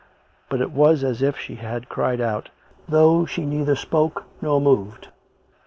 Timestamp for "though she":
2.89-3.45